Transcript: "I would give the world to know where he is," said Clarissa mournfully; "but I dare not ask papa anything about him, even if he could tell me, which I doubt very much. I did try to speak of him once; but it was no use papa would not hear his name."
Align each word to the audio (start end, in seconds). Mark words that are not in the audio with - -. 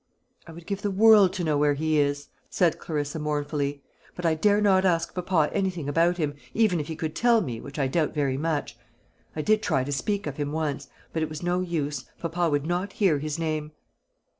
"I 0.47 0.51
would 0.51 0.65
give 0.65 0.81
the 0.81 0.89
world 0.89 1.31
to 1.33 1.43
know 1.43 1.59
where 1.59 1.75
he 1.75 1.99
is," 1.99 2.29
said 2.49 2.79
Clarissa 2.79 3.19
mournfully; 3.19 3.83
"but 4.15 4.25
I 4.25 4.33
dare 4.33 4.59
not 4.59 4.83
ask 4.83 5.13
papa 5.13 5.51
anything 5.53 5.87
about 5.87 6.17
him, 6.17 6.33
even 6.55 6.79
if 6.79 6.87
he 6.87 6.95
could 6.95 7.15
tell 7.15 7.39
me, 7.39 7.61
which 7.61 7.77
I 7.77 7.85
doubt 7.87 8.15
very 8.15 8.35
much. 8.35 8.75
I 9.35 9.43
did 9.43 9.61
try 9.61 9.83
to 9.83 9.91
speak 9.91 10.25
of 10.25 10.37
him 10.37 10.51
once; 10.53 10.87
but 11.13 11.21
it 11.21 11.29
was 11.29 11.43
no 11.43 11.59
use 11.61 12.05
papa 12.17 12.49
would 12.49 12.65
not 12.65 12.93
hear 12.93 13.19
his 13.19 13.37
name." 13.37 13.73